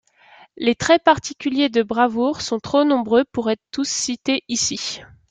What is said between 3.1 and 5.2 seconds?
pour être tous cités ici.